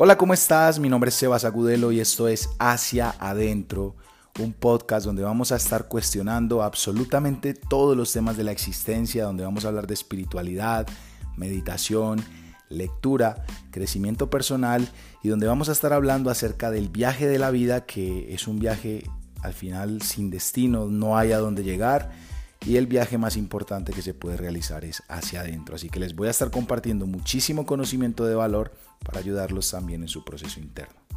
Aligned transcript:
Hola, 0.00 0.16
¿cómo 0.16 0.32
estás? 0.32 0.78
Mi 0.78 0.88
nombre 0.88 1.08
es 1.08 1.16
Sebas 1.16 1.44
Agudelo 1.44 1.90
y 1.90 1.98
esto 1.98 2.28
es 2.28 2.50
Hacia 2.60 3.16
Adentro, 3.18 3.96
un 4.38 4.52
podcast 4.52 5.04
donde 5.04 5.24
vamos 5.24 5.50
a 5.50 5.56
estar 5.56 5.88
cuestionando 5.88 6.62
absolutamente 6.62 7.52
todos 7.52 7.96
los 7.96 8.12
temas 8.12 8.36
de 8.36 8.44
la 8.44 8.52
existencia, 8.52 9.24
donde 9.24 9.42
vamos 9.42 9.64
a 9.64 9.68
hablar 9.68 9.88
de 9.88 9.94
espiritualidad, 9.94 10.86
meditación, 11.36 12.24
lectura, 12.68 13.44
crecimiento 13.72 14.30
personal 14.30 14.88
y 15.24 15.30
donde 15.30 15.48
vamos 15.48 15.68
a 15.68 15.72
estar 15.72 15.92
hablando 15.92 16.30
acerca 16.30 16.70
del 16.70 16.90
viaje 16.90 17.26
de 17.26 17.40
la 17.40 17.50
vida, 17.50 17.84
que 17.84 18.32
es 18.32 18.46
un 18.46 18.60
viaje 18.60 19.02
al 19.42 19.52
final 19.52 20.00
sin 20.02 20.30
destino, 20.30 20.86
no 20.86 21.18
hay 21.18 21.32
a 21.32 21.38
dónde 21.38 21.64
llegar 21.64 22.12
y 22.66 22.76
el 22.76 22.86
viaje 22.86 23.18
más 23.18 23.36
importante 23.36 23.92
que 23.92 24.02
se 24.02 24.14
puede 24.14 24.36
realizar 24.36 24.84
es 24.84 25.02
hacia 25.08 25.40
adentro. 25.40 25.76
Así 25.76 25.88
que 25.88 26.00
les 26.00 26.14
voy 26.14 26.28
a 26.28 26.32
estar 26.32 26.50
compartiendo 26.50 27.06
muchísimo 27.06 27.66
conocimiento 27.66 28.26
de 28.26 28.34
valor 28.34 28.72
para 29.04 29.20
ayudarlos 29.20 29.70
también 29.70 30.02
en 30.02 30.08
su 30.08 30.24
proceso 30.24 30.60
interno. 30.60 31.07